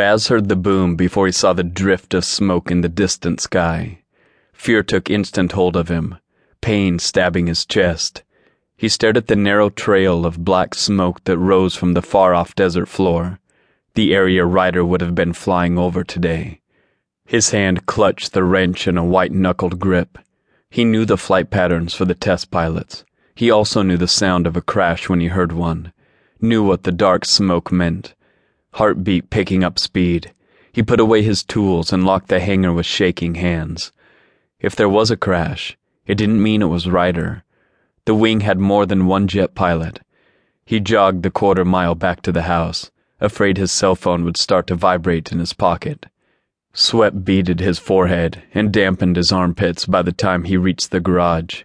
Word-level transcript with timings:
Bas 0.00 0.28
heard 0.28 0.48
the 0.48 0.56
boom 0.56 0.96
before 0.96 1.26
he 1.26 1.32
saw 1.32 1.52
the 1.52 1.62
drift 1.62 2.14
of 2.14 2.24
smoke 2.24 2.70
in 2.70 2.80
the 2.80 2.88
distant 2.88 3.38
sky. 3.38 3.98
Fear 4.54 4.82
took 4.84 5.10
instant 5.10 5.52
hold 5.52 5.76
of 5.76 5.88
him, 5.88 6.16
pain 6.62 6.98
stabbing 6.98 7.48
his 7.48 7.66
chest. 7.66 8.22
He 8.78 8.88
stared 8.88 9.18
at 9.18 9.26
the 9.26 9.36
narrow 9.36 9.68
trail 9.68 10.24
of 10.24 10.42
black 10.42 10.74
smoke 10.74 11.22
that 11.24 11.36
rose 11.36 11.76
from 11.76 11.92
the 11.92 12.00
far 12.00 12.32
off 12.34 12.54
desert 12.54 12.86
floor, 12.86 13.40
the 13.92 14.14
area 14.14 14.46
Ryder 14.46 14.86
would 14.86 15.02
have 15.02 15.14
been 15.14 15.34
flying 15.34 15.76
over 15.76 16.02
today. 16.02 16.62
His 17.26 17.50
hand 17.50 17.84
clutched 17.84 18.32
the 18.32 18.42
wrench 18.42 18.88
in 18.88 18.96
a 18.96 19.04
white 19.04 19.32
knuckled 19.32 19.78
grip. 19.78 20.16
He 20.70 20.82
knew 20.82 21.04
the 21.04 21.18
flight 21.18 21.50
patterns 21.50 21.92
for 21.92 22.06
the 22.06 22.14
test 22.14 22.50
pilots. 22.50 23.04
He 23.34 23.50
also 23.50 23.82
knew 23.82 23.98
the 23.98 24.08
sound 24.08 24.46
of 24.46 24.56
a 24.56 24.62
crash 24.62 25.10
when 25.10 25.20
he 25.20 25.26
heard 25.26 25.52
one, 25.52 25.92
knew 26.40 26.64
what 26.64 26.84
the 26.84 26.90
dark 26.90 27.26
smoke 27.26 27.70
meant. 27.70 28.14
Heartbeat 28.72 29.30
picking 29.30 29.64
up 29.64 29.78
speed. 29.78 30.32
He 30.72 30.82
put 30.82 31.00
away 31.00 31.22
his 31.22 31.42
tools 31.42 31.92
and 31.92 32.04
locked 32.04 32.28
the 32.28 32.40
hangar 32.40 32.72
with 32.72 32.86
shaking 32.86 33.34
hands. 33.34 33.92
If 34.60 34.76
there 34.76 34.88
was 34.88 35.10
a 35.10 35.16
crash, 35.16 35.76
it 36.06 36.16
didn't 36.16 36.42
mean 36.42 36.62
it 36.62 36.66
was 36.66 36.88
Ryder. 36.88 37.44
The 38.04 38.14
wing 38.14 38.40
had 38.40 38.58
more 38.58 38.86
than 38.86 39.06
one 39.06 39.28
jet 39.28 39.54
pilot. 39.54 40.00
He 40.64 40.80
jogged 40.80 41.22
the 41.22 41.30
quarter 41.30 41.64
mile 41.64 41.94
back 41.94 42.22
to 42.22 42.32
the 42.32 42.42
house, 42.42 42.90
afraid 43.20 43.58
his 43.58 43.72
cell 43.72 43.94
phone 43.94 44.24
would 44.24 44.36
start 44.36 44.66
to 44.68 44.74
vibrate 44.74 45.32
in 45.32 45.38
his 45.38 45.52
pocket. 45.52 46.06
Sweat 46.72 47.24
beaded 47.24 47.58
his 47.58 47.80
forehead 47.80 48.44
and 48.54 48.72
dampened 48.72 49.16
his 49.16 49.32
armpits 49.32 49.86
by 49.86 50.02
the 50.02 50.12
time 50.12 50.44
he 50.44 50.56
reached 50.56 50.92
the 50.92 51.00
garage. 51.00 51.64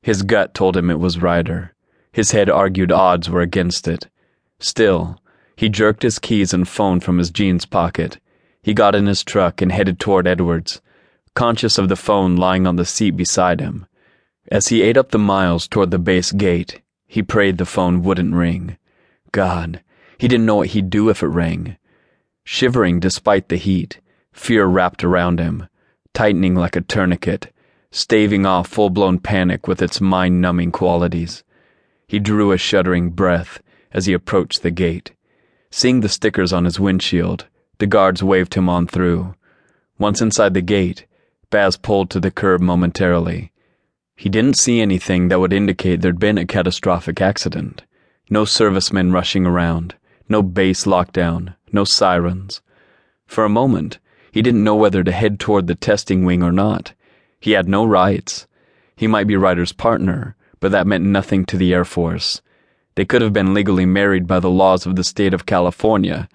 His 0.00 0.22
gut 0.22 0.54
told 0.54 0.76
him 0.76 0.90
it 0.90 1.00
was 1.00 1.18
Ryder. 1.18 1.74
His 2.12 2.30
head 2.30 2.48
argued 2.48 2.92
odds 2.92 3.28
were 3.28 3.40
against 3.40 3.88
it. 3.88 4.08
Still, 4.60 5.20
he 5.56 5.68
jerked 5.68 6.02
his 6.02 6.18
keys 6.18 6.52
and 6.52 6.68
phone 6.68 7.00
from 7.00 7.18
his 7.18 7.30
jeans 7.30 7.66
pocket. 7.66 8.18
He 8.62 8.74
got 8.74 8.94
in 8.94 9.06
his 9.06 9.22
truck 9.22 9.60
and 9.60 9.70
headed 9.70 10.00
toward 10.00 10.26
Edwards, 10.26 10.80
conscious 11.34 11.78
of 11.78 11.88
the 11.88 11.96
phone 11.96 12.36
lying 12.36 12.66
on 12.66 12.76
the 12.76 12.84
seat 12.84 13.12
beside 13.12 13.60
him. 13.60 13.86
As 14.50 14.68
he 14.68 14.82
ate 14.82 14.96
up 14.96 15.10
the 15.10 15.18
miles 15.18 15.68
toward 15.68 15.90
the 15.90 15.98
base 15.98 16.32
gate, 16.32 16.80
he 17.06 17.22
prayed 17.22 17.58
the 17.58 17.66
phone 17.66 18.02
wouldn't 18.02 18.34
ring. 18.34 18.76
God, 19.32 19.82
he 20.18 20.28
didn't 20.28 20.46
know 20.46 20.56
what 20.56 20.68
he'd 20.68 20.90
do 20.90 21.08
if 21.08 21.22
it 21.22 21.28
rang. 21.28 21.76
Shivering 22.44 23.00
despite 23.00 23.48
the 23.48 23.56
heat, 23.56 24.00
fear 24.32 24.66
wrapped 24.66 25.04
around 25.04 25.38
him, 25.38 25.68
tightening 26.12 26.54
like 26.54 26.76
a 26.76 26.80
tourniquet, 26.80 27.52
staving 27.90 28.44
off 28.44 28.68
full 28.68 28.90
blown 28.90 29.18
panic 29.18 29.66
with 29.68 29.80
its 29.80 30.00
mind 30.00 30.40
numbing 30.40 30.72
qualities. 30.72 31.44
He 32.06 32.18
drew 32.18 32.52
a 32.52 32.58
shuddering 32.58 33.10
breath 33.10 33.62
as 33.92 34.06
he 34.06 34.12
approached 34.12 34.62
the 34.62 34.70
gate. 34.70 35.12
Seeing 35.76 36.00
the 36.00 36.08
stickers 36.08 36.52
on 36.52 36.64
his 36.64 36.78
windshield, 36.78 37.46
the 37.78 37.86
guards 37.86 38.22
waved 38.22 38.54
him 38.54 38.68
on 38.68 38.86
through. 38.86 39.34
Once 39.98 40.22
inside 40.22 40.54
the 40.54 40.62
gate, 40.62 41.06
Bas 41.50 41.76
pulled 41.76 42.10
to 42.10 42.20
the 42.20 42.30
curb 42.30 42.60
momentarily 42.60 43.50
he 44.16 44.28
didn't 44.28 44.56
see 44.56 44.80
anything 44.80 45.28
that 45.28 45.40
would 45.40 45.52
indicate 45.52 46.00
there'd 46.00 46.20
been 46.20 46.38
a 46.38 46.46
catastrophic 46.46 47.20
accident. 47.20 47.82
No 48.30 48.44
servicemen 48.44 49.12
rushing 49.12 49.44
around, 49.44 49.96
no 50.28 50.42
base 50.42 50.84
lockdown, 50.84 51.56
no 51.72 51.84
sirens. 51.84 52.62
For 53.26 53.44
a 53.44 53.48
moment, 53.48 53.98
he 54.30 54.40
didn't 54.40 54.64
know 54.64 54.76
whether 54.76 55.02
to 55.02 55.12
head 55.12 55.40
toward 55.40 55.66
the 55.66 55.74
testing 55.74 56.24
wing 56.24 56.42
or 56.42 56.52
not. 56.52 56.92
He 57.40 57.52
had 57.52 57.68
no 57.68 57.84
rights. 57.84 58.46
He 58.96 59.06
might 59.06 59.26
be 59.26 59.36
Ryder's 59.36 59.72
partner, 59.72 60.36
but 60.60 60.70
that 60.70 60.86
meant 60.86 61.04
nothing 61.04 61.44
to 61.46 61.56
the 61.56 61.74
Air 61.74 61.84
Force. 61.84 62.40
They 62.96 63.04
could 63.04 63.22
have 63.22 63.32
been 63.32 63.54
legally 63.54 63.86
married 63.86 64.26
by 64.26 64.40
the 64.40 64.50
laws 64.50 64.86
of 64.86 64.94
the 64.96 65.04
state 65.04 65.34
of 65.34 65.46
California, 65.46 66.28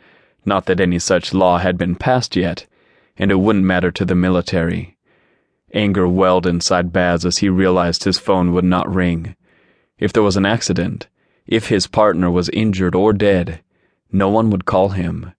not 0.46 0.66
that 0.66 0.80
any 0.80 1.00
such 1.00 1.34
law 1.34 1.58
had 1.58 1.78
been 1.78 1.96
passed 1.96 2.36
yet, 2.36 2.66
and 3.18 3.32
it 3.32 3.36
wouldn't 3.40 3.66
matter 3.66 3.92
to 3.92 4.06
the 4.06 4.16
military. 4.16 4.98
Anger 5.74 6.08
welled 6.08 6.48
inside 6.48 6.92
Bas 6.92 7.26
as 7.26 7.38
he 7.38 7.50
realized 7.50 8.04
his 8.04 8.20
phone 8.20 8.52
would 8.54 8.66
not 8.66 8.94
ring. 8.94 9.36
If 10.00 10.12
there 10.12 10.24
was 10.24 10.38
an 10.38 10.46
accident, 10.46 11.08
if 11.46 11.68
his 11.70 11.88
partner 11.88 12.30
was 12.30 12.50
injured 12.50 12.96
or 12.96 13.14
dead, 13.14 13.62
no 14.12 14.30
one 14.30 14.50
would 14.50 14.66
call 14.66 14.90
him. 14.90 15.34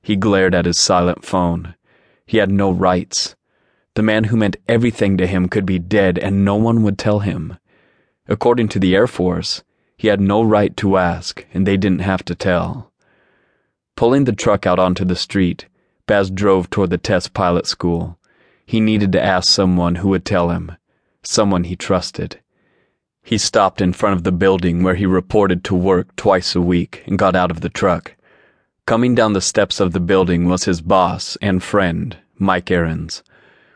He 0.00 0.16
glared 0.16 0.54
at 0.54 0.66
his 0.66 0.78
silent 0.78 1.24
phone. 1.24 1.74
He 2.26 2.38
had 2.38 2.50
no 2.50 2.70
rights. 2.70 3.34
The 3.94 4.02
man 4.02 4.24
who 4.24 4.36
meant 4.36 4.56
everything 4.68 5.16
to 5.18 5.26
him 5.26 5.48
could 5.48 5.66
be 5.66 5.78
dead 5.78 6.18
and 6.18 6.44
no 6.44 6.56
one 6.56 6.82
would 6.82 6.98
tell 6.98 7.20
him. 7.20 7.58
According 8.28 8.68
to 8.68 8.78
the 8.78 8.94
Air 8.94 9.06
Force, 9.06 9.62
he 9.96 10.08
had 10.08 10.20
no 10.20 10.42
right 10.42 10.76
to 10.76 10.96
ask 10.96 11.46
and 11.54 11.66
they 11.66 11.76
didn't 11.76 12.00
have 12.00 12.24
to 12.24 12.34
tell. 12.34 12.92
Pulling 13.96 14.24
the 14.24 14.32
truck 14.32 14.66
out 14.66 14.78
onto 14.78 15.04
the 15.04 15.16
street, 15.16 15.66
Bas 16.06 16.30
drove 16.30 16.68
toward 16.68 16.90
the 16.90 16.98
test 16.98 17.32
pilot 17.32 17.66
school. 17.66 18.18
He 18.66 18.80
needed 18.80 19.12
to 19.12 19.22
ask 19.22 19.48
someone 19.48 19.96
who 19.96 20.08
would 20.08 20.24
tell 20.24 20.50
him, 20.50 20.72
someone 21.22 21.64
he 21.64 21.76
trusted. 21.76 22.40
He 23.22 23.38
stopped 23.38 23.80
in 23.80 23.92
front 23.92 24.16
of 24.16 24.24
the 24.24 24.32
building 24.32 24.82
where 24.82 24.96
he 24.96 25.06
reported 25.06 25.64
to 25.64 25.74
work 25.74 26.14
twice 26.16 26.54
a 26.54 26.60
week 26.60 27.02
and 27.06 27.18
got 27.18 27.34
out 27.34 27.50
of 27.50 27.62
the 27.62 27.70
truck. 27.70 28.16
Coming 28.86 29.14
down 29.14 29.32
the 29.32 29.40
steps 29.40 29.80
of 29.80 29.92
the 29.92 30.00
building 30.00 30.46
was 30.46 30.64
his 30.64 30.82
boss 30.82 31.38
and 31.40 31.62
friend, 31.62 32.18
Mike 32.36 32.70
Ahrens. 32.70 33.22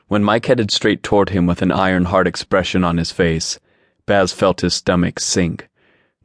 When 0.09 0.23
Mike 0.23 0.47
headed 0.47 0.71
straight 0.71 1.03
toward 1.03 1.31
him 1.31 1.47
with 1.47 1.63
an 1.63 1.73
iron 1.73 2.07
hard 2.07 2.27
expression 2.27 2.85
on 2.85 2.99
his 2.99 3.11
face, 3.11 3.59
Bas 4.05 4.33
felt 4.33 4.61
his 4.61 4.75
stomach 4.75 5.19
sink. 5.19 5.69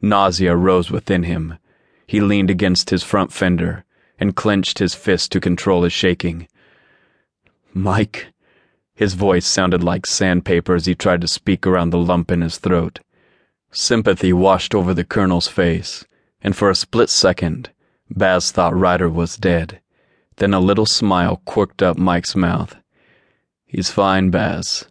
Nausea 0.00 0.54
rose 0.56 0.90
within 0.90 1.22
him. 1.22 1.58
He 2.06 2.20
leaned 2.20 2.50
against 2.50 2.90
his 2.90 3.02
front 3.02 3.32
fender 3.32 3.84
and 4.18 4.36
clenched 4.36 4.78
his 4.78 4.94
fist 4.94 5.32
to 5.32 5.40
control 5.40 5.82
his 5.82 5.92
shaking. 5.92 6.48
Mike, 7.72 8.32
his 8.94 9.14
voice 9.14 9.46
sounded 9.46 9.82
like 9.82 10.06
sandpaper 10.06 10.74
as 10.74 10.86
he 10.86 10.94
tried 10.94 11.20
to 11.20 11.28
speak 11.28 11.66
around 11.66 11.90
the 11.90 11.98
lump 11.98 12.30
in 12.30 12.40
his 12.40 12.58
throat. 12.58 13.00
Sympathy 13.72 14.32
washed 14.32 14.74
over 14.74 14.94
the 14.94 15.04
colonel's 15.04 15.48
face, 15.48 16.04
and 16.40 16.54
for 16.54 16.70
a 16.70 16.76
split 16.76 17.10
second, 17.10 17.70
Bas 18.08 18.52
thought 18.52 18.76
Ryder 18.76 19.08
was 19.08 19.36
dead. 19.36 19.80
Then 20.36 20.54
a 20.54 20.60
little 20.60 20.86
smile 20.86 21.42
quirked 21.44 21.82
up 21.82 21.96
Mike's 21.98 22.36
mouth. 22.36 22.76
He's 23.66 23.90
fine, 23.90 24.30
Baz. 24.30 24.86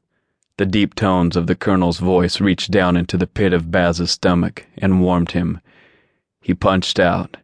The 0.58 0.66
deep 0.68 0.94
tones 0.94 1.36
of 1.36 1.47
the 1.47 1.56
colonel's 1.56 1.97
voice 1.97 2.40
reached 2.40 2.69
down 2.69 2.96
into 2.96 3.18
the 3.18 3.25
pit 3.25 3.53
of 3.53 3.72
Bas's 3.72 4.12
stomach 4.12 4.68
and 4.78 5.02
warmed 5.02 5.31
him. 5.31 5.59
He 6.41 6.53
punched 6.53 7.00
out. 7.00 7.38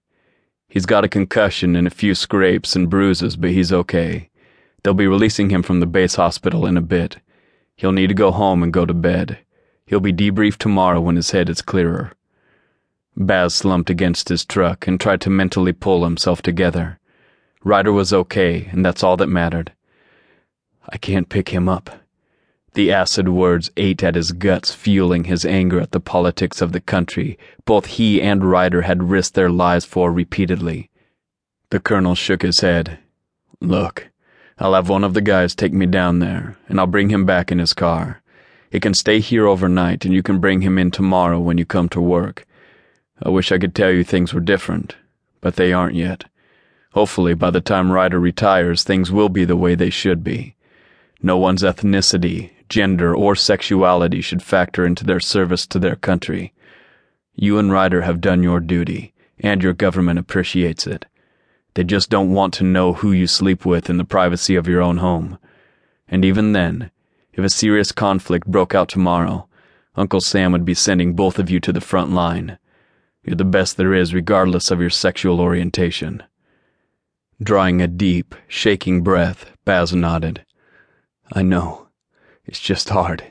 He's 0.67 0.85
got 0.85 1.03
a 1.03 1.09
concussion 1.09 1.75
and 1.75 1.87
a 1.87 1.91
few 1.91 2.13
scrapes 2.13 2.75
and 2.75 2.87
bruises, 2.87 3.35
but 3.35 3.49
he's 3.49 3.73
okay. 3.73 4.29
They'll 4.83 4.93
be 4.93 5.07
releasing 5.07 5.49
him 5.49 5.63
from 5.63 5.79
the 5.79 5.87
base 5.87 6.15
hospital 6.15 6.67
in 6.67 6.77
a 6.77 6.81
bit. 6.81 7.17
He'll 7.75 7.91
need 7.91 8.07
to 8.07 8.13
go 8.13 8.29
home 8.29 8.61
and 8.61 8.71
go 8.71 8.85
to 8.85 8.93
bed. 8.93 9.39
He'll 9.87 9.99
be 9.99 10.13
debriefed 10.13 10.57
tomorrow 10.57 11.01
when 11.01 11.15
his 11.15 11.31
head 11.31 11.49
is 11.49 11.63
clearer. 11.63 12.11
Bas 13.17 13.55
slumped 13.55 13.89
against 13.89 14.29
his 14.29 14.45
truck 14.45 14.85
and 14.85 14.99
tried 14.99 15.21
to 15.21 15.31
mentally 15.31 15.73
pull 15.73 16.03
himself 16.03 16.43
together. 16.43 16.99
Ryder 17.63 17.91
was 17.91 18.13
okay, 18.13 18.69
and 18.71 18.85
that's 18.85 19.03
all 19.03 19.17
that 19.17 19.27
mattered. 19.27 19.71
I 20.87 20.97
can't 20.97 21.27
pick 21.27 21.49
him 21.49 21.67
up. 21.67 21.89
The 22.79 22.93
acid 22.93 23.27
words 23.27 23.69
ate 23.75 24.03
at 24.03 24.15
his 24.15 24.31
guts, 24.31 24.73
fueling 24.73 25.25
his 25.25 25.43
anger 25.43 25.81
at 25.81 25.91
the 25.91 25.99
politics 25.99 26.61
of 26.61 26.71
the 26.71 26.79
country 26.79 27.37
both 27.65 27.87
he 27.87 28.21
and 28.21 28.41
Ryder 28.41 28.83
had 28.83 29.09
risked 29.09 29.35
their 29.35 29.49
lives 29.49 29.83
for 29.83 30.13
repeatedly. 30.13 30.89
The 31.71 31.81
colonel 31.81 32.15
shook 32.15 32.41
his 32.41 32.61
head. 32.61 32.99
Look, 33.59 34.07
I'll 34.57 34.75
have 34.75 34.87
one 34.87 35.03
of 35.03 35.13
the 35.13 35.19
guys 35.19 35.55
take 35.55 35.73
me 35.73 35.87
down 35.87 36.19
there, 36.19 36.57
and 36.69 36.79
I'll 36.79 36.87
bring 36.87 37.09
him 37.09 37.25
back 37.25 37.51
in 37.51 37.59
his 37.59 37.73
car. 37.73 38.21
He 38.71 38.79
can 38.79 38.93
stay 38.93 39.19
here 39.19 39.45
overnight, 39.45 40.05
and 40.05 40.13
you 40.13 40.23
can 40.23 40.39
bring 40.39 40.61
him 40.61 40.77
in 40.77 40.89
tomorrow 40.89 41.37
when 41.37 41.57
you 41.57 41.65
come 41.65 41.89
to 41.89 41.99
work. 41.99 42.47
I 43.21 43.27
wish 43.27 43.51
I 43.51 43.57
could 43.57 43.75
tell 43.75 43.91
you 43.91 44.05
things 44.05 44.33
were 44.33 44.39
different, 44.39 44.95
but 45.41 45.57
they 45.57 45.73
aren't 45.73 45.95
yet. 45.95 46.23
Hopefully, 46.93 47.33
by 47.33 47.49
the 47.49 47.59
time 47.59 47.91
Ryder 47.91 48.21
retires, 48.21 48.83
things 48.83 49.11
will 49.11 49.27
be 49.27 49.43
the 49.43 49.57
way 49.57 49.75
they 49.75 49.89
should 49.89 50.23
be. 50.23 50.55
No 51.21 51.35
one's 51.35 51.61
ethnicity, 51.61 52.51
gender, 52.69 53.15
or 53.15 53.35
sexuality 53.35 54.21
should 54.21 54.43
factor 54.43 54.85
into 54.85 55.03
their 55.03 55.19
service 55.19 55.67
to 55.67 55.79
their 55.79 55.95
country. 55.95 56.53
You 57.35 57.57
and 57.57 57.71
Ryder 57.71 58.01
have 58.01 58.21
done 58.21 58.43
your 58.43 58.59
duty, 58.59 59.13
and 59.39 59.61
your 59.61 59.73
government 59.73 60.19
appreciates 60.19 60.87
it. 60.87 61.05
They 61.73 61.83
just 61.83 62.09
don't 62.09 62.33
want 62.33 62.53
to 62.55 62.63
know 62.63 62.93
who 62.93 63.11
you 63.11 63.27
sleep 63.27 63.65
with 63.65 63.89
in 63.89 63.97
the 63.97 64.05
privacy 64.05 64.55
of 64.55 64.67
your 64.67 64.81
own 64.81 64.97
home. 64.97 65.37
And 66.07 66.25
even 66.25 66.53
then, 66.53 66.91
if 67.33 67.43
a 67.43 67.49
serious 67.49 67.91
conflict 67.91 68.47
broke 68.47 68.75
out 68.75 68.89
tomorrow, 68.89 69.47
Uncle 69.95 70.21
Sam 70.21 70.51
would 70.51 70.65
be 70.65 70.73
sending 70.73 71.13
both 71.13 71.39
of 71.39 71.49
you 71.49 71.59
to 71.59 71.73
the 71.73 71.81
front 71.81 72.11
line. 72.11 72.57
You're 73.23 73.35
the 73.35 73.45
best 73.45 73.77
there 73.77 73.93
is, 73.93 74.13
regardless 74.13 74.71
of 74.71 74.81
your 74.81 74.89
sexual 74.89 75.39
orientation. 75.39 76.23
Drawing 77.41 77.81
a 77.81 77.87
deep, 77.87 78.35
shaking 78.47 79.01
breath, 79.01 79.51
Bas 79.65 79.93
nodded. 79.93 80.45
I 81.31 81.43
know. 81.43 81.88
It's 82.49 82.59
just 82.59 82.89
hard. 82.89 83.21